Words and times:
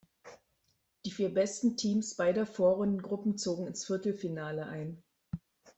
Die 1.05 1.11
vier 1.11 1.31
besten 1.31 1.77
Teams 1.77 2.15
beider 2.15 2.47
Vorrundengruppen 2.47 3.37
zogen 3.37 3.67
ins 3.67 3.85
Viertelfinale 3.85 4.65
ein. 4.65 5.03